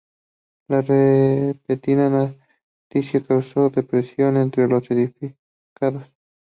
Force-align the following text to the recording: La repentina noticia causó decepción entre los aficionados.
La 0.67 0.81
repentina 0.81 2.09
noticia 2.09 3.23
causó 3.23 3.69
decepción 3.69 4.35
entre 4.37 4.67
los 4.67 4.81
aficionados. 4.83 6.09